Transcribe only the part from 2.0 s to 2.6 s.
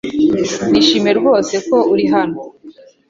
hano.